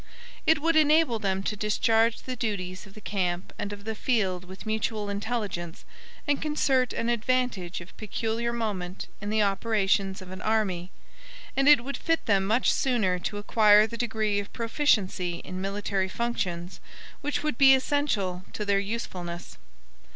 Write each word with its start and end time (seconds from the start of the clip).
It 0.47 0.59
would 0.63 0.75
enable 0.75 1.19
them 1.19 1.43
to 1.43 1.55
discharge 1.55 2.23
the 2.23 2.35
duties 2.35 2.87
of 2.87 2.95
the 2.95 3.01
camp 3.01 3.53
and 3.59 3.71
of 3.71 3.83
the 3.83 3.93
field 3.93 4.45
with 4.45 4.65
mutual 4.65 5.09
intelligence 5.11 5.85
and 6.27 6.41
concert 6.41 6.91
an 6.91 7.07
advantage 7.07 7.81
of 7.81 7.95
peculiar 7.97 8.51
moment 8.51 9.05
in 9.21 9.29
the 9.29 9.43
operations 9.43 10.19
of 10.19 10.31
an 10.31 10.41
army; 10.41 10.89
and 11.55 11.69
it 11.69 11.83
would 11.83 11.97
fit 11.97 12.25
them 12.25 12.45
much 12.47 12.73
sooner 12.73 13.19
to 13.19 13.37
acquire 13.37 13.85
the 13.85 13.95
degree 13.95 14.39
of 14.39 14.51
proficiency 14.53 15.35
in 15.45 15.61
military 15.61 16.09
functions 16.09 16.79
which 17.21 17.43
would 17.43 17.59
be 17.59 17.75
essential 17.75 18.43
to 18.53 18.65
their 18.65 18.79
usefulness. 18.79 19.57